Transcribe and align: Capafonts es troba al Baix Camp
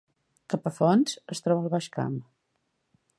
Capafonts 0.53 1.13
es 1.35 1.45
troba 1.47 1.63
al 1.67 1.71
Baix 1.75 1.91
Camp 1.99 2.17